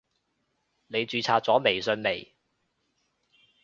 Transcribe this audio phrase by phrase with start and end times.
[0.87, 2.33] 你註冊咗微信未？